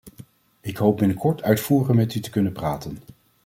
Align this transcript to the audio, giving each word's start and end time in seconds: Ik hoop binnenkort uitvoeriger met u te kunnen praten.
Ik 0.61 0.77
hoop 0.77 0.97
binnenkort 0.97 1.41
uitvoeriger 1.43 1.95
met 1.95 2.15
u 2.15 2.19
te 2.19 2.29
kunnen 2.29 2.51
praten. 2.51 2.97